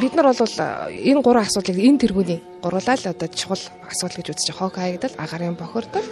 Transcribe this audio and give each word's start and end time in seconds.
Бид 0.00 0.14
нар 0.14 0.28
бол 0.28 0.54
энэ 0.92 1.22
гурван 1.22 1.46
асуудлыг 1.46 1.78
энэ 1.80 2.00
тэргүүний 2.04 2.40
гурлаа 2.60 2.96
л 3.00 3.08
одоо 3.08 3.28
чухал 3.32 3.62
асуудал 3.88 4.18
гэж 4.20 4.28
үзэж 4.36 4.48
хог 4.52 4.76
хаягдал 4.76 5.14
агарын 5.16 5.56
бохирдол 5.56 6.04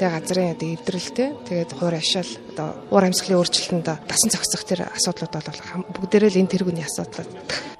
тэгээ 0.00 0.14
газрын 0.14 0.54
одоо 0.56 0.68
эвдрэлтэй 0.72 1.28
тэгээд 1.44 1.70
хуур 1.76 1.94
ашаал 2.00 2.30
одоо 2.56 2.68
уур 2.88 3.04
амьсгалын 3.04 3.40
өөрчлөлтөнд 3.40 3.88
дасан 4.08 4.30
зохицох 4.32 4.64
тэр 4.64 4.80
асуудлууд 4.88 5.32
бол 5.36 5.60
бүгдээрээ 6.00 6.32
л 6.32 6.40
энэ 6.40 6.52
тэргүүний 6.56 6.86
асуудал. 6.88 7.28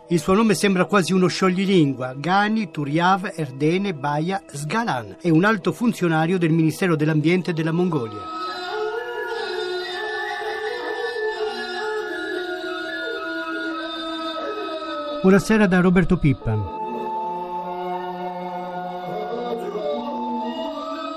Il 0.09 0.21
suo 0.21 0.35
nome 0.37 0.55
sembra 0.55 0.85
quasi 0.85 1.13
uno 1.13 1.27
scioglilingua, 1.29 2.15
Gani 2.15 2.71
Turiav 2.71 3.27
Erdene 3.37 3.93
Baya 3.93 4.41
Sgalan, 4.55 5.17
è 5.21 5.31
un 5.31 5.45
alto 5.45 5.73
funzionario 5.73 6.39
del 6.39 6.53
Ministero 6.53 6.95
dell'Ambiente 6.95 7.53
della 7.53 7.73
Mongolia. 7.73 8.23
Buonasera 15.27 15.67
da 15.67 15.81
Roberto 15.81 16.19
Pippa. 16.19 16.57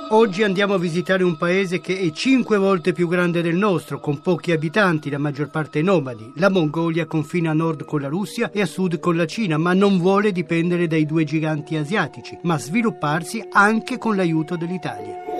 Oggi 0.10 0.42
andiamo 0.42 0.74
a 0.74 0.80
visitare 0.80 1.24
un 1.24 1.38
paese 1.38 1.80
che 1.80 2.00
è 2.00 2.12
cinque 2.12 2.58
volte 2.58 2.92
più 2.92 3.08
grande 3.08 3.44
del 3.44 3.56
nostro, 3.56 4.00
con 4.00 4.20
pochi 4.20 4.52
abitanti, 4.52 5.12
la 5.12 5.20
maggior 5.20 5.52
parte 5.52 5.84
nomadi. 5.84 6.32
La 6.38 6.50
Mongolia 6.50 7.06
confina 7.06 7.52
a 7.52 7.54
nord 7.54 7.86
con 7.86 8.02
la 8.02 8.08
Russia 8.08 8.50
e 8.52 8.62
a 8.62 8.66
sud 8.66 8.98
con 8.98 9.16
la 9.16 9.28
Cina, 9.28 9.60
ma 9.60 9.74
non 9.74 10.00
vuole 10.00 10.32
dipendere 10.32 10.88
dai 10.88 11.06
due 11.06 11.24
giganti 11.24 11.76
asiatici, 11.76 12.36
ma 12.42 12.58
svilupparsi 12.58 13.48
anche 13.52 14.00
con 14.00 14.16
l'aiuto 14.16 14.58
dell'Italia. 14.58 15.39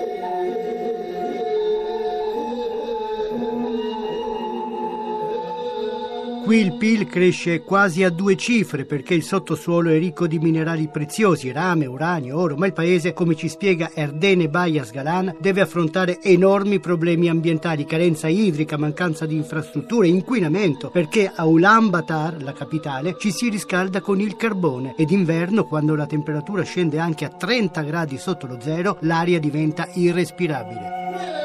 Qui 6.50 6.58
il 6.58 6.72
PIL 6.78 7.06
cresce 7.06 7.62
quasi 7.62 8.02
a 8.02 8.10
due 8.10 8.34
cifre 8.34 8.84
perché 8.84 9.14
il 9.14 9.22
sottosuolo 9.22 9.88
è 9.88 9.98
ricco 10.00 10.26
di 10.26 10.40
minerali 10.40 10.88
preziosi, 10.88 11.52
rame, 11.52 11.86
uranio, 11.86 12.36
oro, 12.40 12.56
ma 12.56 12.66
il 12.66 12.72
paese, 12.72 13.12
come 13.12 13.36
ci 13.36 13.48
spiega 13.48 13.92
Erdene 13.94 14.48
Bayas 14.48 14.90
Galan, 14.90 15.36
deve 15.38 15.60
affrontare 15.60 16.20
enormi 16.20 16.80
problemi 16.80 17.28
ambientali, 17.28 17.84
carenza 17.84 18.26
idrica, 18.26 18.76
mancanza 18.76 19.26
di 19.26 19.36
infrastrutture, 19.36 20.08
inquinamento, 20.08 20.90
perché 20.90 21.30
a 21.32 21.44
Ulaanbaatar, 21.44 22.42
la 22.42 22.52
capitale, 22.52 23.14
ci 23.16 23.30
si 23.30 23.48
riscalda 23.48 24.00
con 24.00 24.18
il 24.18 24.34
carbone 24.34 24.94
ed 24.96 25.06
d'inverno, 25.06 25.66
quando 25.66 25.94
la 25.94 26.06
temperatura 26.06 26.64
scende 26.64 26.98
anche 26.98 27.24
a 27.24 27.28
30 27.28 27.80
gradi 27.82 28.18
sotto 28.18 28.48
lo 28.48 28.58
zero, 28.60 28.96
l'aria 29.02 29.38
diventa 29.38 29.88
irrespirabile. 29.94 31.39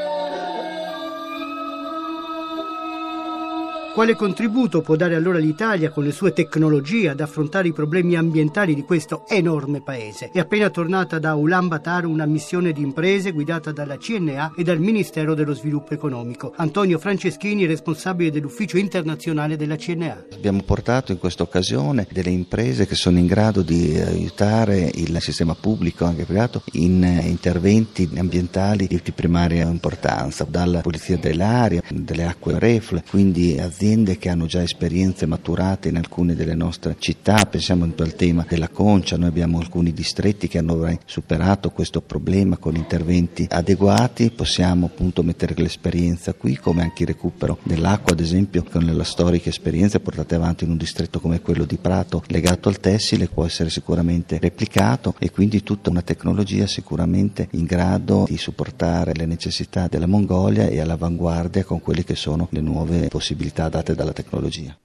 Quale 3.95 4.15
contributo 4.17 4.81
può 4.81 4.97
dare 4.97 5.15
allora 5.15 5.37
l'Italia 5.37 5.89
con 5.89 6.03
le 6.03 6.11
sue 6.11 6.33
tecnologie 6.33 7.07
ad 7.07 7.21
affrontare 7.21 7.69
i 7.69 7.71
problemi 7.71 8.17
ambientali 8.17 8.75
di 8.75 8.81
questo 8.81 9.23
enorme 9.25 9.81
paese? 9.81 10.31
È 10.33 10.39
appena 10.39 10.69
tornata 10.69 11.17
da 11.17 11.35
Ulaanbaatar 11.35 12.03
una 12.03 12.25
missione 12.25 12.73
di 12.73 12.81
imprese 12.81 13.31
guidata 13.31 13.71
dalla 13.71 13.95
CNA 13.95 14.51
e 14.57 14.63
dal 14.63 14.79
Ministero 14.79 15.33
dello 15.33 15.53
Sviluppo 15.53 15.93
Economico. 15.93 16.51
Antonio 16.57 16.99
Franceschini, 16.99 17.65
responsabile 17.65 18.31
dell'ufficio 18.31 18.77
internazionale 18.77 19.55
della 19.55 19.77
CNA. 19.77 20.25
Abbiamo 20.33 20.61
portato 20.63 21.13
in 21.13 21.17
questa 21.17 21.43
occasione 21.43 22.05
delle 22.11 22.31
imprese 22.31 22.85
che 22.85 22.95
sono 22.95 23.17
in 23.17 23.27
grado 23.27 23.61
di 23.61 23.97
aiutare 23.97 24.91
il 24.93 25.15
sistema 25.21 25.55
pubblico, 25.55 26.03
anche 26.03 26.25
privato, 26.25 26.63
in 26.73 27.01
interventi 27.23 28.09
ambientali 28.17 28.87
di 28.87 29.11
primaria 29.13 29.69
importanza, 29.69 30.43
dalla 30.43 30.81
pulizia 30.81 31.15
dell'aria, 31.15 31.81
delle 31.89 32.25
acque 32.25 32.59
reflue, 32.59 33.01
quindi 33.09 33.57
aziende 33.57 33.83
aziende 33.85 34.17
che 34.17 34.29
hanno 34.29 34.47
già 34.47 34.63
esperienze 34.63 35.27
maturate 35.27 35.89
in 35.89 35.97
alcune 35.97 36.33
delle 36.33 36.55
nostre 36.55 36.95
città, 36.97 37.45
pensiamo 37.45 37.83
al 37.83 38.15
tema 38.15 38.43
della 38.49 38.67
concia, 38.67 39.15
noi 39.15 39.27
abbiamo 39.27 39.59
alcuni 39.59 39.93
distretti 39.93 40.47
che 40.47 40.57
hanno 40.57 40.97
superato 41.05 41.69
questo 41.69 42.01
problema 42.01 42.57
con 42.57 42.75
interventi 42.75 43.45
adeguati, 43.47 44.31
possiamo 44.31 44.87
appunto 44.87 45.21
mettere 45.21 45.53
l'esperienza 45.57 46.33
qui 46.33 46.57
come 46.57 46.81
anche 46.81 47.03
il 47.03 47.09
recupero 47.09 47.59
dell'acqua 47.61 48.13
ad 48.13 48.21
esempio 48.21 48.63
con 48.63 48.83
le 48.83 49.03
storiche 49.03 49.49
esperienze 49.49 49.99
portate 49.99 50.33
avanti 50.33 50.63
in 50.63 50.71
un 50.71 50.77
distretto 50.77 51.19
come 51.19 51.41
quello 51.41 51.65
di 51.65 51.77
Prato 51.77 52.23
legato 52.27 52.69
al 52.69 52.79
tessile 52.79 53.27
può 53.27 53.45
essere 53.45 53.69
sicuramente 53.69 54.39
replicato 54.39 55.13
e 55.19 55.29
quindi 55.29 55.61
tutta 55.61 55.91
una 55.91 56.01
tecnologia 56.01 56.65
sicuramente 56.65 57.49
in 57.51 57.65
grado 57.65 58.25
di 58.27 58.37
supportare 58.37 59.13
le 59.13 59.27
necessità 59.27 59.87
della 59.87 60.07
Mongolia 60.07 60.65
e 60.65 60.79
all'avanguardia 60.79 61.63
con 61.63 61.79
quelle 61.81 62.03
che 62.03 62.15
sono 62.15 62.47
le 62.49 62.61
nuove 62.61 63.07
possibilità 63.09 63.69
date 63.75 63.95
dalla 63.95 64.13
tecnologia. 64.13 64.77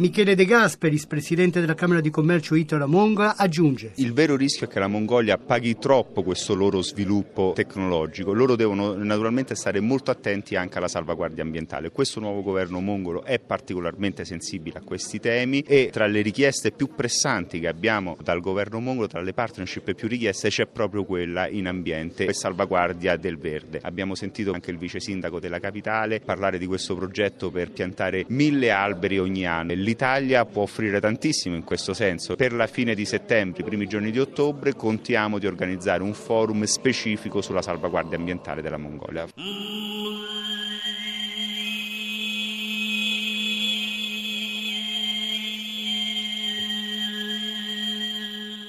Michele 0.00 0.34
De 0.34 0.46
Gasperis, 0.46 1.04
presidente 1.04 1.60
della 1.60 1.74
Camera 1.74 2.00
di 2.00 2.08
Commercio 2.08 2.54
Italo-Mongola, 2.54 3.36
aggiunge: 3.36 3.92
Il 3.96 4.14
vero 4.14 4.34
rischio 4.34 4.66
è 4.66 4.70
che 4.70 4.78
la 4.78 4.86
Mongolia 4.86 5.36
paghi 5.36 5.76
troppo 5.76 6.22
questo 6.22 6.54
loro 6.54 6.80
sviluppo 6.80 7.52
tecnologico. 7.54 8.32
Loro 8.32 8.56
devono 8.56 8.94
naturalmente 8.94 9.54
stare 9.54 9.78
molto 9.80 10.10
attenti 10.10 10.56
anche 10.56 10.78
alla 10.78 10.88
salvaguardia 10.88 11.42
ambientale. 11.42 11.90
Questo 11.90 12.18
nuovo 12.18 12.40
governo 12.40 12.80
mongolo 12.80 13.24
è 13.24 13.40
particolarmente 13.40 14.24
sensibile 14.24 14.78
a 14.78 14.82
questi 14.82 15.20
temi 15.20 15.60
e 15.60 15.90
tra 15.92 16.06
le 16.06 16.22
richieste 16.22 16.72
più 16.72 16.94
pressanti 16.96 17.60
che 17.60 17.68
abbiamo 17.68 18.16
dal 18.22 18.40
governo 18.40 18.80
mongolo, 18.80 19.06
tra 19.06 19.20
le 19.20 19.34
partnership 19.34 19.92
più 19.92 20.08
richieste, 20.08 20.48
c'è 20.48 20.64
proprio 20.66 21.04
quella 21.04 21.46
in 21.46 21.66
ambiente 21.66 22.24
e 22.24 22.32
salvaguardia 22.32 23.18
del 23.18 23.36
verde. 23.36 23.80
Abbiamo 23.82 24.14
sentito 24.14 24.52
anche 24.52 24.70
il 24.70 24.78
vice 24.78 24.98
sindaco 24.98 25.38
della 25.38 25.60
capitale 25.60 26.20
parlare 26.20 26.56
di 26.56 26.64
questo 26.64 26.96
progetto 26.96 27.50
per 27.50 27.70
piantare 27.70 28.24
mille 28.28 28.70
alberi 28.70 29.18
ogni 29.18 29.46
anno 29.46 29.88
l'Italia 29.90 30.44
può 30.44 30.62
offrire 30.62 31.00
tantissimo 31.00 31.56
in 31.56 31.64
questo 31.64 31.94
senso. 31.94 32.36
Per 32.36 32.52
la 32.52 32.68
fine 32.68 32.94
di 32.94 33.04
settembre, 33.04 33.62
i 33.62 33.64
primi 33.64 33.88
giorni 33.88 34.12
di 34.12 34.20
ottobre, 34.20 34.74
contiamo 34.74 35.38
di 35.38 35.46
organizzare 35.46 36.02
un 36.02 36.14
forum 36.14 36.62
specifico 36.64 37.40
sulla 37.40 37.62
salvaguardia 37.62 38.16
ambientale 38.16 38.62
della 38.62 38.76
Mongolia. 38.76 39.26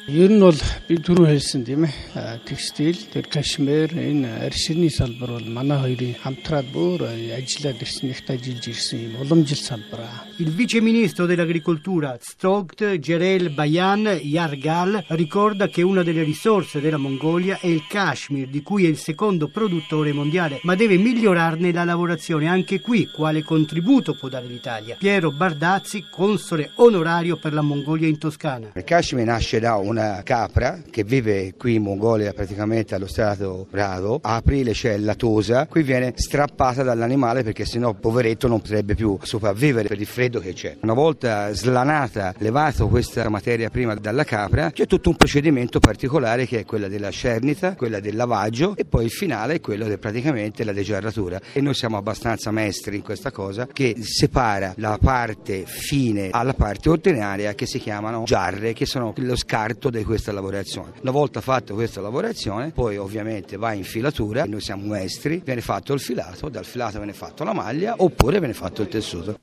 Ер 0.07 0.31
нь 0.31 0.39
бол 0.39 0.55
би 0.87 1.01
түрүү 1.03 1.27
хэлсэн 1.27 1.65
тийм 1.67 1.83
ээ. 1.83 2.39
Текстил, 2.47 2.95
тэр 3.11 3.27
кашмир, 3.27 3.91
энэ 3.91 4.47
аршины 4.47 4.87
салбар 4.87 5.33
бол 5.35 5.49
манай 5.51 5.83
хоёрын 5.83 6.15
хамтраад 6.23 6.69
бүр 6.71 7.03
ажиллаад 7.11 7.83
ирсэн, 7.83 8.15
ихт 8.15 8.31
ажиллаж 8.31 8.69
ирсэн 8.71 9.03
юм 9.03 9.17
уламжил 9.27 9.59
салбар. 9.59 10.07
Il 10.39 10.55
vice 10.55 10.81
ministro 10.81 11.27
dell'agricoltura 11.27 12.19
Stogt 12.23 13.01
Gerel 13.01 13.51
Bayan 13.51 14.07
Yargal 14.23 15.07
ricorda 15.09 15.67
che 15.67 15.83
una 15.83 16.05
delle 16.05 16.23
risorse 16.23 16.81
della 16.81 16.99
Mongolia 16.99 17.59
è 17.59 17.67
il 17.67 17.83
Kashmir, 17.89 18.47
di 18.47 18.63
cui 18.63 18.85
è 18.85 18.89
il 18.89 18.99
secondo 18.99 19.49
produttore 19.49 20.13
mondiale, 20.13 20.61
ma 20.63 20.77
deve 20.77 20.99
migliorarne 20.99 21.73
la 21.73 21.83
lavorazione. 21.83 22.47
Anche 22.47 22.81
qui, 22.81 23.09
quale 23.09 23.43
contributo 23.43 24.15
può 24.15 24.29
dare 24.29 24.47
l'Italia? 24.47 24.95
Piero 24.97 25.33
Bardazzi, 25.33 26.05
console 26.09 26.71
onorario 26.77 27.37
per 27.39 27.53
la 27.53 27.63
Mongolia 27.63 28.07
in 28.07 28.19
Toscana. 28.19 28.71
Il 28.77 28.85
Kashmir 28.85 29.25
nasce 29.25 29.59
da 29.59 29.75
una 29.75 29.90
una 29.92 30.22
capra 30.24 30.82
che 30.90 31.04
vive 31.04 31.54
qui 31.58 31.76
in 31.76 31.84
Mongolia 31.84 32.34
praticamente 32.34 32.96
allo 32.96 33.08
stato 33.08 33.68
Rado, 33.72 34.20
aprile 34.22 34.72
c'è 34.72 34.98
la 34.98 35.16
tosa, 35.16 35.68
qui 35.68 35.84
viene 35.84 36.14
strappata 36.16 36.82
dall'animale 36.82 37.44
perché 37.44 37.66
sennò 37.66 37.94
poveretto 37.94 38.48
non 38.48 38.62
potrebbe 38.62 38.96
più 38.96 39.18
sopravvivere 39.22 39.90
per 39.90 40.00
il 40.00 40.06
freddo 40.06 40.40
che 40.40 40.54
c'è. 40.54 40.78
Una 40.82 40.94
volta 40.94 41.54
slanata, 41.54 42.34
levato 42.38 42.88
questa 42.88 43.30
materia 43.30 43.70
prima 43.70 43.94
dalla 43.96 44.24
capra, 44.24 44.72
c'è 44.72 44.88
tutto 44.88 45.10
un 45.10 45.16
procedimento 45.16 45.80
particolare 45.80 46.46
che 46.46 46.60
è 46.60 46.66
quella 46.66 46.88
della 46.88 47.12
cernita, 47.12 47.76
quella 47.76 48.00
del 48.00 48.16
lavaggio 48.16 48.76
e 48.76 48.86
poi 48.86 49.06
il 49.06 49.12
finale 49.12 49.56
è 49.56 49.60
quello 49.60 49.88
di 49.88 49.98
praticamente 49.98 50.64
la 50.64 50.72
degerratura. 50.72 51.40
E 51.52 51.60
noi 51.60 51.74
siamo 51.74 51.98
abbastanza 51.98 52.52
maestri 52.52 52.96
in 52.96 53.04
questa 53.04 53.32
cosa 53.32 53.68
che 53.68 53.96
separa 54.00 54.74
la 54.78 54.98
parte 55.02 55.66
fine 55.66 56.30
alla 56.32 56.54
parte 56.54 56.90
ordinaria 56.90 57.54
che 57.54 57.66
si 57.66 57.80
chiamano 57.80 58.24
giarre, 58.24 58.74
che 58.74 58.86
sono 58.86 59.14
lo 59.18 59.36
scarto 59.36 59.81
di 59.90 60.04
questa 60.04 60.32
lavorazione. 60.32 60.94
Una 61.02 61.12
volta 61.12 61.42
fatta 61.42 61.74
questa 61.74 62.02
lavorazione, 62.02 62.72
poi 62.72 62.98
ovviamente 62.98 63.58
va 63.58 63.74
in 63.74 63.84
filatura, 63.84 64.46
noi 64.46 64.62
siamo 64.62 64.86
maestri, 64.86 65.42
viene 65.44 65.62
fatto 65.62 65.94
il 65.94 66.00
filato, 66.00 66.50
dal 66.50 66.66
filato 66.66 66.98
viene 66.98 67.14
fatto 67.14 67.44
la 67.44 67.54
maglia 67.54 67.96
oppure 67.98 68.40
viene 68.40 68.54
fatto 68.54 68.82
il 68.82 68.88
tessuto. 68.88 69.40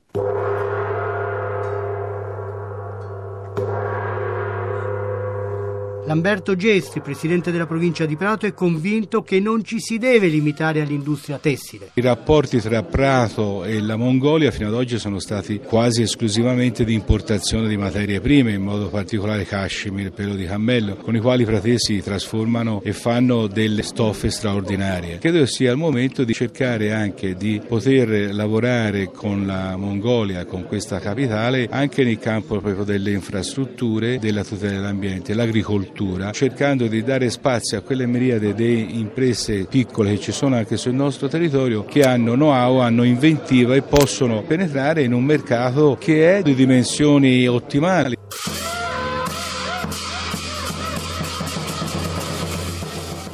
Lamberto 6.09 6.55
Gesti, 6.55 7.01
presidente 7.01 7.51
della 7.51 7.67
provincia 7.67 8.07
di 8.07 8.15
Prato, 8.15 8.47
è 8.47 8.53
convinto 8.55 9.21
che 9.21 9.39
non 9.39 9.63
ci 9.63 9.79
si 9.79 9.99
deve 9.99 10.25
limitare 10.25 10.81
all'industria 10.81 11.37
tessile. 11.37 11.91
I 11.93 12.01
rapporti 12.01 12.59
tra 12.59 12.81
Prato 12.81 13.63
e 13.63 13.79
la 13.79 13.95
Mongolia 13.95 14.49
fino 14.49 14.69
ad 14.69 14.73
oggi 14.73 14.97
sono 14.97 15.19
stati 15.19 15.59
quasi 15.59 16.01
esclusivamente 16.01 16.83
di 16.83 16.95
importazione 16.95 17.67
di 17.67 17.77
materie 17.77 18.21
prime, 18.21 18.53
in 18.53 18.63
modo 18.63 18.89
particolare 18.89 19.45
cashmere, 19.45 20.09
pelo 20.09 20.33
di 20.33 20.45
cammello, 20.45 20.95
con 20.95 21.15
i 21.15 21.19
quali 21.19 21.43
i 21.43 21.45
pratesi 21.45 22.01
trasformano 22.01 22.81
e 22.83 22.91
fanno 22.91 23.45
delle 23.45 23.83
stoffe 23.83 24.31
straordinarie. 24.31 25.19
Credo 25.19 25.45
sia 25.45 25.69
il 25.69 25.77
momento 25.77 26.23
di 26.23 26.33
cercare 26.33 26.91
anche 26.91 27.35
di 27.35 27.61
poter 27.67 28.33
lavorare 28.33 29.11
con 29.11 29.45
la 29.45 29.77
Mongolia, 29.77 30.45
con 30.45 30.65
questa 30.65 30.97
capitale, 30.97 31.67
anche 31.69 32.03
nel 32.03 32.17
campo 32.17 32.59
proprio 32.59 32.83
delle 32.83 33.11
infrastrutture, 33.11 34.17
della 34.17 34.43
tutela 34.43 34.71
dell'ambiente, 34.71 35.35
l'agricoltura, 35.35 35.97
cercando 36.31 36.87
di 36.87 37.03
dare 37.03 37.29
spazio 37.29 37.77
a 37.77 37.81
quelle 37.81 38.05
miriade 38.05 38.53
di 38.53 38.99
imprese 38.99 39.65
piccole 39.65 40.11
che 40.11 40.19
ci 40.19 40.31
sono 40.31 40.55
anche 40.55 40.77
sul 40.77 40.93
nostro 40.93 41.27
territorio 41.27 41.83
che 41.83 42.03
hanno 42.03 42.35
know-how, 42.35 42.77
hanno 42.77 43.03
inventiva 43.03 43.75
e 43.75 43.81
possono 43.81 44.41
penetrare 44.43 45.03
in 45.03 45.11
un 45.11 45.23
mercato 45.23 45.97
che 45.99 46.37
è 46.37 46.41
di 46.41 46.55
dimensioni 46.55 47.45
ottimali. 47.47 48.15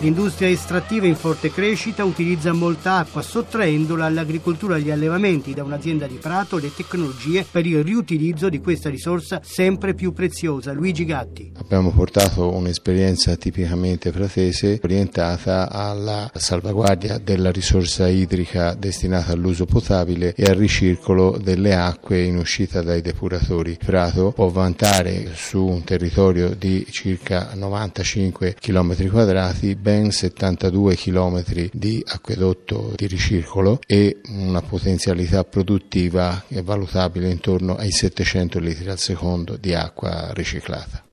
L'industria 0.05 0.49
estrattiva 0.49 1.07
in 1.07 1.15
forte 1.15 1.49
crescita 1.49 2.03
utilizza 2.03 2.53
molta 2.53 2.97
acqua 2.97 3.23
sottraendola 3.23 4.05
all'agricoltura 4.05 4.75
e 4.75 4.81
agli 4.81 4.91
allevamenti 4.91 5.55
da 5.55 5.63
un'azienda 5.63 6.05
di 6.05 6.19
Prato 6.21 6.57
le 6.57 6.71
tecnologie 6.71 7.43
per 7.49 7.65
il 7.65 7.83
riutilizzo 7.83 8.47
di 8.47 8.61
questa 8.61 8.91
risorsa 8.91 9.41
sempre 9.43 9.95
più 9.95 10.13
preziosa. 10.13 10.73
Luigi 10.73 11.05
Gatti. 11.05 11.53
Abbiamo 11.57 11.89
portato 11.89 12.53
un'esperienza 12.53 13.35
tipicamente 13.35 14.11
pratese 14.11 14.79
orientata 14.83 15.71
alla 15.71 16.29
salvaguardia 16.35 17.17
della 17.17 17.49
risorsa 17.49 18.07
idrica 18.07 18.75
destinata 18.75 19.31
all'uso 19.31 19.65
potabile 19.65 20.35
e 20.35 20.43
al 20.43 20.55
ricircolo 20.55 21.39
delle 21.41 21.73
acque 21.73 22.21
in 22.21 22.37
uscita 22.37 22.83
dai 22.83 23.01
depuratori. 23.01 23.79
Prato 23.83 24.33
può 24.33 24.49
vantare 24.49 25.31
su 25.33 25.65
un 25.65 25.83
territorio 25.83 26.53
di 26.53 26.85
circa 26.91 27.53
95 27.55 28.55
km 28.59 29.09
quadrati 29.09 29.73
ben 29.73 29.93
72 30.11 30.95
km 30.95 31.69
di 31.71 32.03
acquedotto 32.05 32.93
di 32.95 33.07
ricircolo 33.07 33.79
e 33.85 34.21
una 34.29 34.61
potenzialità 34.61 35.43
produttiva 35.43 36.43
valutabile 36.63 37.29
intorno 37.29 37.75
ai 37.75 37.91
700 37.91 38.59
litri 38.59 38.89
al 38.89 38.99
secondo 38.99 39.57
di 39.57 39.73
acqua 39.73 40.31
riciclata. 40.33 41.04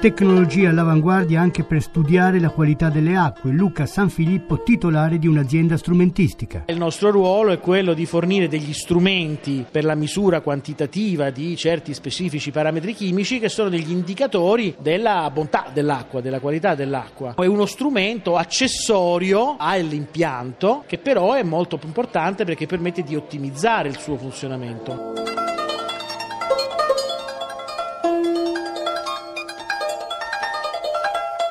Tecnologia 0.00 0.68
all'avanguardia 0.68 1.40
anche 1.40 1.64
per 1.64 1.82
studiare 1.82 2.38
la 2.38 2.50
qualità 2.50 2.88
delle 2.88 3.16
acque. 3.16 3.50
Luca 3.50 3.84
Sanfilippo, 3.84 4.62
titolare 4.62 5.18
di 5.18 5.26
un'azienda 5.26 5.76
strumentistica. 5.76 6.62
Il 6.68 6.76
nostro 6.76 7.10
ruolo 7.10 7.50
è 7.50 7.58
quello 7.58 7.94
di 7.94 8.06
fornire 8.06 8.46
degli 8.46 8.72
strumenti 8.72 9.66
per 9.68 9.82
la 9.82 9.96
misura 9.96 10.40
quantitativa 10.40 11.30
di 11.30 11.56
certi 11.56 11.94
specifici 11.94 12.52
parametri 12.52 12.94
chimici 12.94 13.40
che 13.40 13.48
sono 13.48 13.70
degli 13.70 13.90
indicatori 13.90 14.72
della 14.78 15.28
bontà 15.32 15.66
dell'acqua, 15.74 16.20
della 16.20 16.38
qualità 16.38 16.76
dell'acqua. 16.76 17.34
È 17.34 17.46
uno 17.46 17.66
strumento 17.66 18.36
accessorio 18.36 19.56
all'impianto 19.58 20.84
che 20.86 20.98
però 20.98 21.32
è 21.32 21.42
molto 21.42 21.76
importante 21.82 22.44
perché 22.44 22.66
permette 22.66 23.02
di 23.02 23.16
ottimizzare 23.16 23.88
il 23.88 23.98
suo 23.98 24.16
funzionamento. 24.16 25.47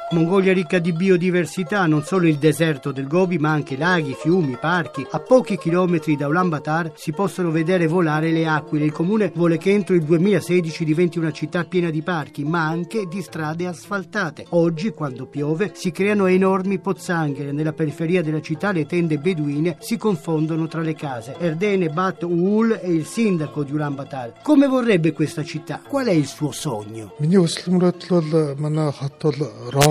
Mongolia 0.09 0.54
ricca 0.54 0.80
di 0.80 0.94
biodiversità, 0.94 1.86
non 1.86 2.01
solo 2.01 2.27
il 2.27 2.38
deserto 2.38 2.94
del 2.94 3.07
Gobi, 3.07 3.38
ma 3.39 3.51
anche 3.51 3.75
laghi, 3.75 4.15
fiumi, 4.18 4.56
parchi. 4.57 5.06
A 5.12 5.19
pochi 5.19 5.57
chilometri 5.57 6.15
da 6.15 6.27
Ulaanbaatar 6.27 6.94
si 6.95 7.12
possono 7.12 7.51
vedere 7.51 7.88
volare 7.88 8.31
le 8.31 8.48
aquile. 8.48 8.86
Il 8.86 8.94
comune 8.94 9.33
vuole 9.36 9.57
che 9.57 9.71
entro 9.71 9.95
il 9.95 10.04
2016 10.04 10.86
diventi 10.86 11.19
una 11.19 11.31
città 11.31 11.65
piena 11.65 11.89
di 11.89 12.01
parchi, 12.04 12.45
ma 12.45 12.65
anche 12.65 13.06
di 13.09 13.21
strade 13.21 13.68
asfaltate. 13.68 14.45
Oggi, 14.51 14.92
quando 14.92 15.25
piove, 15.25 15.71
si 15.75 15.92
creano 15.92 16.27
enormi 16.27 16.80
pozzanghere. 16.80 17.51
Nella 17.51 17.74
periferia 17.74 18.24
della 18.24 18.39
città 18.39 18.71
le 18.71 18.86
tende 18.86 19.18
beduine 19.18 19.75
si 19.81 19.98
confondono 19.98 20.68
tra 20.68 20.80
le 20.80 20.95
case. 20.95 21.36
Erdene 21.38 21.89
Bat 21.89 22.24
Uul 22.24 22.71
è 22.71 22.88
il 22.88 23.06
sindaco 23.06 23.62
di 23.63 23.74
Ulaanbaatar. 23.74 24.36
Come 24.42 24.68
vorrebbe 24.68 25.12
questa 25.12 25.44
città? 25.44 25.81
Qual 25.86 26.06
è 26.06 26.12
il 26.12 26.27
suo 26.27 26.53
sogno? 26.53 27.12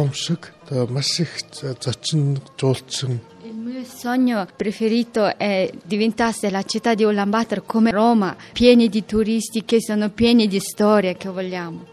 гудамж 0.06 0.18
шиг 0.18 0.52
маш 0.88 1.20
их 1.20 1.30
зочин 1.80 2.38
жуулцсан 2.58 3.20
sogno 3.96 4.46
preferito 4.54 5.36
è 5.36 5.70
diventasse 5.84 6.50
la 6.50 6.62
città 6.62 6.94
di 6.94 7.02
Ulan 7.02 7.14
Ulaanbaatar 7.26 7.62
come 7.64 7.90
Roma, 7.90 8.36
pieni 8.52 8.88
di 8.88 9.04
turisti 9.06 9.64
che 9.64 9.80
sono 9.80 10.10
pieni 10.10 10.46
di 10.46 10.60
storie 10.60 11.16
che 11.16 11.30
vogliamo. 11.30 11.86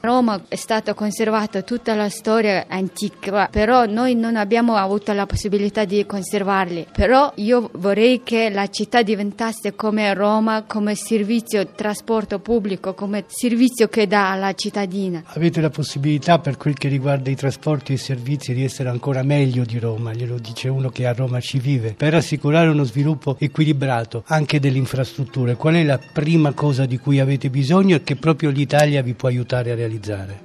Roma 0.00 0.42
è 0.48 0.56
stata 0.56 0.94
conservata 0.94 1.62
tutta 1.62 1.94
la 1.94 2.08
storia 2.08 2.66
antica, 2.68 3.48
però 3.50 3.86
noi 3.86 4.14
non 4.16 4.36
abbiamo 4.36 4.74
avuto 4.74 5.12
la 5.12 5.26
possibilità 5.26 5.84
di 5.84 6.04
conservarli. 6.04 6.88
Però 6.92 7.32
io 7.36 7.70
vorrei 7.74 8.22
che 8.24 8.50
la 8.50 8.66
città 8.68 9.02
diventasse 9.02 9.74
come 9.76 10.12
Roma, 10.12 10.64
come 10.66 10.96
servizio 10.96 11.68
trasporto 11.68 12.40
pubblico, 12.40 12.94
come 12.94 13.24
servizio 13.28 13.86
che 13.88 14.08
dà 14.08 14.32
alla 14.32 14.52
cittadina. 14.54 15.22
Avete 15.26 15.60
la 15.60 15.70
possibilità 15.70 16.40
per 16.40 16.56
quel 16.56 16.74
che 16.74 16.88
riguarda 16.88 17.30
i 17.30 17.36
trasporti 17.36 17.92
e 17.92 17.94
i 17.94 17.98
servizi 17.98 18.52
di 18.52 18.64
essere 18.64 18.71
essere 18.72 18.88
ancora 18.88 19.22
meglio 19.22 19.64
di 19.66 19.78
Roma, 19.78 20.14
glielo 20.14 20.38
dice 20.38 20.68
uno 20.68 20.88
che 20.88 21.06
a 21.06 21.12
Roma 21.12 21.40
ci 21.40 21.58
vive, 21.58 21.92
per 21.94 22.14
assicurare 22.14 22.70
uno 22.70 22.84
sviluppo 22.84 23.36
equilibrato 23.38 24.24
anche 24.28 24.58
delle 24.60 24.78
infrastrutture. 24.78 25.56
Qual 25.56 25.74
è 25.74 25.84
la 25.84 25.98
prima 25.98 26.54
cosa 26.54 26.86
di 26.86 26.96
cui 26.96 27.20
avete 27.20 27.50
bisogno 27.50 27.96
e 27.96 28.02
che 28.02 28.16
proprio 28.16 28.48
l'Italia 28.48 29.02
vi 29.02 29.12
può 29.12 29.28
aiutare 29.28 29.72
a 29.72 29.74
realizzare? 29.74 30.40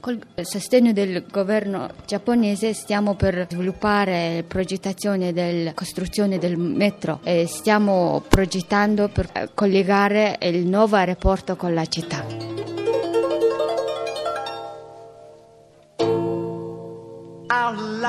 Col 0.00 0.18
sostegno 0.42 0.92
del 0.94 1.24
governo 1.30 1.90
giapponese 2.06 2.72
stiamo 2.72 3.14
per 3.14 3.46
sviluppare 3.50 4.36
la 4.36 4.42
progettazione 4.44 5.34
della 5.34 5.74
costruzione 5.74 6.38
del 6.38 6.56
metro 6.56 7.20
e 7.22 7.46
stiamo 7.46 8.24
progettando 8.26 9.08
per 9.08 9.50
collegare 9.52 10.38
il 10.40 10.66
nuovo 10.66 10.96
aeroporto 10.96 11.54
con 11.56 11.74
la 11.74 11.84
città. 11.84 12.47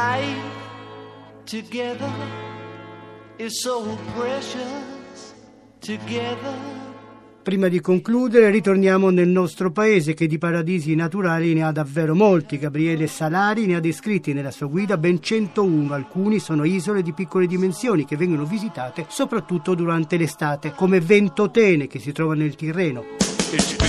Life 0.09 0.41
together 1.45 2.11
is 3.37 3.61
so 3.61 3.97
precious 4.15 5.33
together. 5.79 6.87
Prima 7.41 7.67
di 7.67 7.79
concludere 7.79 8.51
ritorniamo 8.51 9.09
nel 9.09 9.29
nostro 9.29 9.71
paese 9.71 10.13
che 10.13 10.27
di 10.27 10.37
paradisi 10.37 10.93
naturali 10.93 11.53
ne 11.53 11.63
ha 11.63 11.71
davvero 11.71 12.13
molti. 12.13 12.59
Gabriele 12.59 13.07
Salari 13.07 13.65
ne 13.65 13.75
ha 13.75 13.79
descritti 13.79 14.33
nella 14.33 14.51
sua 14.51 14.67
guida 14.67 14.97
ben 14.97 15.21
101, 15.21 15.93
alcuni 15.93 16.39
sono 16.39 16.63
isole 16.63 17.01
di 17.01 17.13
piccole 17.13 17.47
dimensioni 17.47 18.05
che 18.05 18.17
vengono 18.17 18.45
visitate 18.45 19.05
soprattutto 19.09 19.73
durante 19.73 20.17
l'estate, 20.17 20.73
come 20.73 20.99
Ventotene 20.99 21.87
che 21.87 21.99
si 21.99 22.11
trova 22.11 22.35
nel 22.35 22.55
Tirreno. 22.55 23.03
It's 23.51 23.79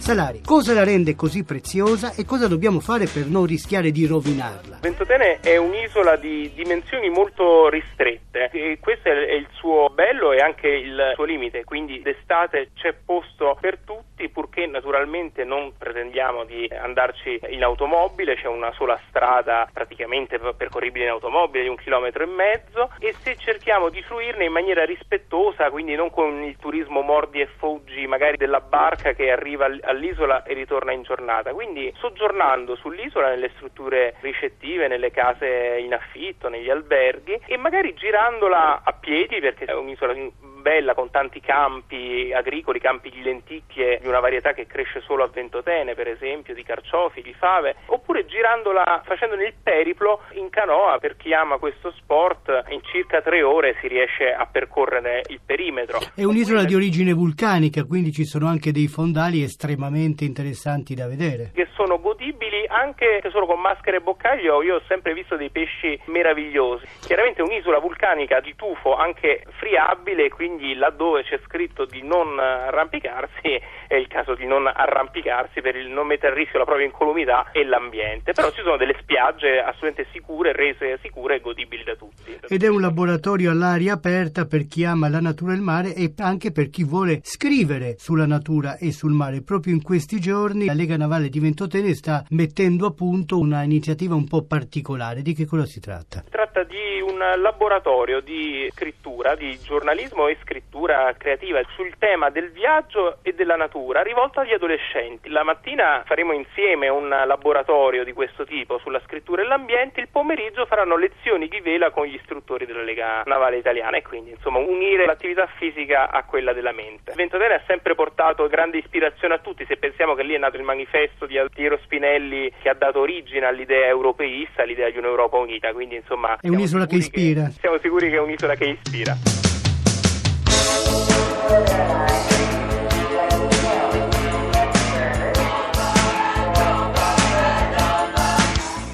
Salari, 0.00 0.40
cosa 0.42 0.72
la 0.72 0.82
rende 0.82 1.14
così 1.14 1.44
preziosa 1.44 2.14
e 2.14 2.24
cosa 2.24 2.48
dobbiamo 2.48 2.80
fare 2.80 3.04
per 3.04 3.26
non 3.26 3.44
rischiare 3.44 3.90
di 3.90 4.06
rovinarla? 4.06 4.78
Ventotene 4.80 5.40
è 5.40 5.58
un'isola 5.58 6.16
di 6.16 6.50
dimensioni 6.54 7.10
molto 7.10 7.68
ristrette 7.68 8.48
e 8.50 8.78
questo 8.80 9.10
è 9.10 9.34
il 9.34 9.46
suo 9.52 9.90
bello 9.94 10.32
e 10.32 10.40
anche 10.40 10.68
il 10.68 11.12
suo 11.14 11.24
limite, 11.24 11.64
quindi 11.64 12.00
d'estate 12.00 12.70
c'è 12.74 12.94
posto 13.04 13.58
per 13.60 13.78
tutti 13.84 14.09
purché 14.28 14.66
naturalmente 14.66 15.44
non 15.44 15.72
pretendiamo 15.76 16.44
di 16.44 16.68
andarci 16.70 17.40
in 17.48 17.64
automobile, 17.64 18.36
c'è 18.36 18.46
una 18.46 18.72
sola 18.72 18.98
strada 19.08 19.68
praticamente 19.72 20.38
percorribile 20.38 21.04
in 21.04 21.10
automobile 21.10 21.64
di 21.64 21.68
un 21.68 21.76
chilometro 21.76 22.22
e 22.22 22.26
mezzo 22.26 22.90
e 22.98 23.14
se 23.22 23.36
cerchiamo 23.38 23.88
di 23.88 24.02
fruirne 24.02 24.44
in 24.44 24.52
maniera 24.52 24.84
rispettosa, 24.84 25.70
quindi 25.70 25.94
non 25.94 26.10
con 26.10 26.42
il 26.42 26.56
turismo 26.56 27.00
mordi 27.00 27.40
e 27.40 27.48
fuggi 27.58 28.06
magari 28.06 28.36
della 28.36 28.60
barca 28.60 29.12
che 29.12 29.30
arriva 29.30 29.66
all'isola 29.82 30.42
e 30.42 30.54
ritorna 30.54 30.92
in 30.92 31.02
giornata, 31.02 31.52
quindi 31.52 31.92
soggiornando 31.96 32.76
sull'isola 32.76 33.28
nelle 33.28 33.50
strutture 33.56 34.16
ricettive, 34.20 34.88
nelle 34.88 35.10
case 35.10 35.78
in 35.78 35.94
affitto, 35.94 36.48
negli 36.48 36.70
alberghi 36.70 37.40
e 37.46 37.56
magari 37.56 37.94
girandola 37.94 38.82
a 38.84 38.92
piedi 38.92 39.40
perché 39.40 39.64
è 39.64 39.74
un'isola 39.74 40.12
bella 40.60 40.94
con 40.94 41.10
tanti 41.10 41.40
campi 41.40 42.32
agricoli, 42.32 42.78
campi 42.80 43.10
di 43.10 43.22
lenticchie 43.22 43.98
di 44.00 44.06
una 44.06 44.20
varietà 44.20 44.52
che 44.52 44.66
cresce 44.66 45.00
solo 45.00 45.24
a 45.24 45.28
Ventotene, 45.28 45.94
per 45.94 46.08
esempio, 46.08 46.54
di 46.54 46.62
carciofi, 46.62 47.22
di 47.22 47.34
fave, 47.34 47.76
oppure 47.86 48.26
girandola, 48.26 49.02
facendone 49.04 49.46
il 49.46 49.54
periplo 49.62 50.20
in 50.32 50.50
canoa, 50.50 50.98
per 50.98 51.16
chi 51.16 51.32
ama 51.32 51.58
questo 51.58 51.92
sport, 51.92 52.64
in 52.68 52.80
circa 52.82 53.20
tre 53.22 53.42
ore 53.42 53.76
si 53.80 53.88
riesce 53.88 54.32
a 54.32 54.46
percorrere 54.46 55.22
il 55.28 55.40
perimetro. 55.44 55.98
È 56.14 56.24
un'isola 56.24 56.64
di 56.64 56.74
origine 56.74 57.12
vulcanica, 57.12 57.84
quindi 57.84 58.12
ci 58.12 58.24
sono 58.24 58.46
anche 58.46 58.72
dei 58.72 58.88
fondali 58.88 59.42
estremamente 59.42 60.24
interessanti 60.24 60.94
da 60.94 61.06
vedere. 61.06 61.50
Che 61.54 61.68
sono 61.74 62.00
godibili 62.00 62.49
anche 62.70 63.20
solo 63.30 63.46
con 63.46 63.60
maschera 63.60 63.96
e 63.96 64.00
boccaglio, 64.00 64.62
io 64.62 64.76
ho 64.76 64.82
sempre 64.86 65.12
visto 65.12 65.36
dei 65.36 65.50
pesci 65.50 66.00
meravigliosi. 66.06 66.86
Chiaramente 67.04 67.42
un'isola 67.42 67.78
vulcanica 67.78 68.40
di 68.40 68.54
tufo 68.54 68.96
anche 68.96 69.44
friabile, 69.58 70.28
quindi 70.30 70.74
laddove 70.74 71.24
c'è 71.24 71.38
scritto 71.44 71.84
di 71.84 72.02
non 72.02 72.38
arrampicarsi 72.38 73.60
è 73.90 73.96
il 73.96 74.06
caso 74.06 74.36
di 74.36 74.46
non 74.46 74.68
arrampicarsi 74.68 75.60
per 75.60 75.74
non 75.86 76.06
mettere 76.06 76.30
a 76.30 76.34
rischio 76.36 76.60
la 76.60 76.64
propria 76.64 76.86
incolumità 76.86 77.50
e 77.50 77.64
l'ambiente. 77.64 78.32
Però 78.32 78.48
ci 78.52 78.62
sono 78.62 78.76
delle 78.76 78.94
spiagge 79.00 79.58
assolutamente 79.58 80.06
sicure, 80.12 80.52
rese 80.52 81.00
sicure 81.02 81.36
e 81.36 81.40
godibili 81.40 81.82
da 81.82 81.96
tutti. 81.96 82.38
Ed 82.48 82.62
è 82.62 82.68
un 82.68 82.80
laboratorio 82.80 83.50
all'aria 83.50 83.94
aperta 83.94 84.46
per 84.46 84.68
chi 84.68 84.84
ama 84.84 85.08
la 85.08 85.20
natura 85.20 85.54
e 85.54 85.56
il 85.56 85.62
mare 85.62 85.94
e 85.96 86.12
anche 86.18 86.52
per 86.52 86.70
chi 86.70 86.84
vuole 86.84 87.18
scrivere 87.24 87.96
sulla 87.98 88.26
natura 88.26 88.76
e 88.76 88.92
sul 88.92 89.10
mare. 89.10 89.42
Proprio 89.42 89.74
in 89.74 89.82
questi 89.82 90.20
giorni 90.20 90.66
la 90.66 90.74
Lega 90.74 90.96
Navale 90.96 91.28
di 91.28 91.40
Ventotene 91.40 91.92
sta 91.94 92.22
mettendo 92.28 92.59
a 92.62 92.92
punto 92.92 93.38
una 93.38 93.62
iniziativa 93.62 94.14
un 94.14 94.28
po' 94.28 94.44
particolare. 94.44 95.22
Di 95.22 95.32
che 95.32 95.46
cosa 95.46 95.64
si 95.64 95.80
tratta? 95.80 96.20
Si 96.24 96.30
tratta 96.30 96.62
di 96.62 97.00
un 97.00 97.18
laboratorio 97.40 98.20
di 98.20 98.68
scrittura, 98.72 99.34
di 99.34 99.58
giornalismo 99.58 100.28
e 100.28 100.36
scrittura 100.42 101.14
creativa 101.16 101.60
sul 101.74 101.94
tema 101.98 102.28
del 102.28 102.50
viaggio 102.50 103.18
e 103.22 103.32
della 103.32 103.56
natura 103.56 104.02
rivolto 104.02 104.40
agli 104.40 104.52
adolescenti. 104.52 105.30
La 105.30 105.42
mattina 105.42 106.02
faremo 106.04 106.32
insieme 106.32 106.88
un 106.88 107.08
laboratorio 107.08 108.04
di 108.04 108.12
questo 108.12 108.44
tipo 108.44 108.78
sulla 108.78 109.00
scrittura 109.06 109.40
e 109.40 109.46
l'ambiente, 109.46 110.00
il 110.00 110.08
pomeriggio 110.08 110.66
faranno 110.66 110.96
lezioni 110.96 111.48
di 111.48 111.60
vela 111.60 111.90
con 111.90 112.04
gli 112.04 112.14
istruttori 112.14 112.66
della 112.66 112.82
Lega 112.82 113.22
Navale 113.24 113.56
Italiana 113.56 113.96
e 113.96 114.02
quindi 114.02 114.32
insomma 114.32 114.58
unire 114.58 115.06
l'attività 115.06 115.46
fisica 115.56 116.10
a 116.10 116.24
quella 116.24 116.52
della 116.52 116.72
mente. 116.72 117.14
Ventotene 117.16 117.54
ha 117.54 117.62
sempre 117.66 117.94
portato 117.94 118.46
grande 118.48 118.78
ispirazione 118.78 119.34
a 119.34 119.38
tutti, 119.38 119.64
se 119.64 119.78
pensiamo 119.78 120.14
che 120.14 120.24
lì 120.24 120.34
è 120.34 120.38
nato 120.38 120.56
il 120.56 120.62
manifesto 120.62 121.24
di 121.24 121.38
Altiero 121.38 121.78
Spinelli 121.82 122.49
che 122.60 122.68
ha 122.68 122.74
dato 122.74 123.00
origine 123.00 123.46
all'idea 123.46 123.86
europeista, 123.88 124.62
all'idea 124.62 124.90
di 124.90 124.98
un'Europa 124.98 125.36
unita, 125.36 125.72
quindi 125.72 125.96
insomma 125.96 126.38
è 126.40 126.48
un'isola 126.48 126.86
che 126.86 126.96
ispira. 126.96 127.44
Che, 127.46 127.52
siamo 127.60 127.78
sicuri 127.78 128.10
che 128.10 128.16
è 128.16 128.20
un'isola 128.20 128.54
che 128.54 128.64
ispira. 128.64 129.16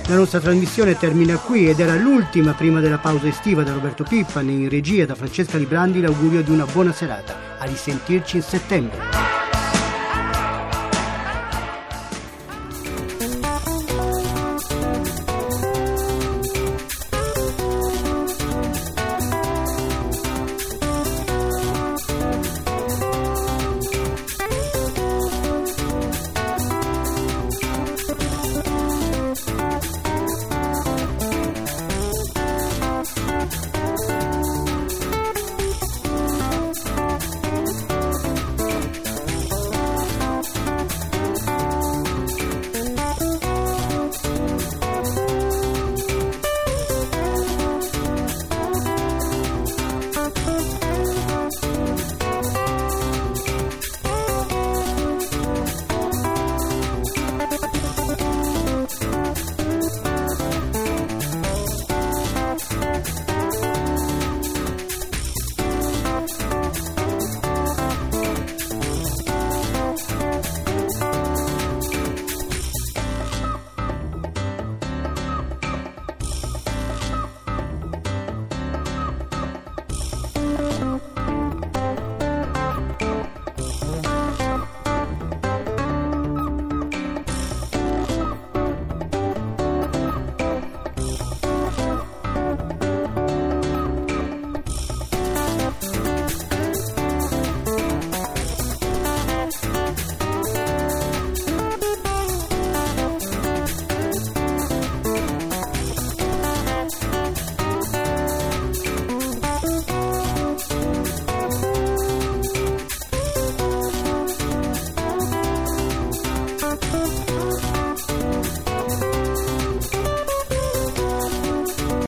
La 0.08 0.14
nostra 0.14 0.38
trasmissione 0.38 0.96
termina 0.96 1.36
qui 1.36 1.68
ed 1.68 1.80
era 1.80 1.96
l'ultima 1.96 2.52
prima 2.52 2.78
della 2.78 2.98
pausa 2.98 3.26
estiva 3.26 3.64
da 3.64 3.72
Roberto 3.72 4.04
Pippani 4.04 4.52
in 4.52 4.68
regia 4.68 5.04
da 5.04 5.16
Francesca 5.16 5.58
Librandi 5.58 6.00
l'augurio 6.00 6.42
di 6.42 6.52
una 6.52 6.64
buona 6.64 6.92
serata. 6.92 7.58
A 7.58 7.64
risentirci 7.64 8.36
in 8.36 8.42
settembre. 8.42 9.35